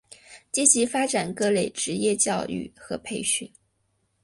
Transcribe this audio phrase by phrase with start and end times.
[0.51, 3.47] 积极发展各类职业教育和培训。